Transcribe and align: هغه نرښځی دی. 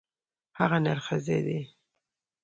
هغه 0.59 0.77
نرښځی 0.85 1.39
دی. 1.45 1.59